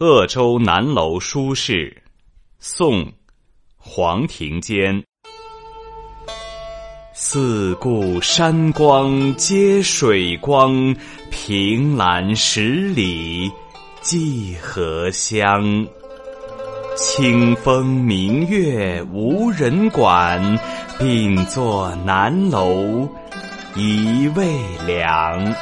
[0.00, 1.94] 鄂州南楼书事，
[2.58, 3.04] 宋·
[3.76, 5.04] 黄庭坚。
[7.12, 10.96] 四顾山光接水光，
[11.30, 13.52] 凭栏十里
[14.00, 15.86] 寄荷香。
[16.96, 20.58] 清风明月无人管，
[20.98, 23.06] 并坐南楼
[23.76, 24.46] 一味
[24.86, 25.54] 凉。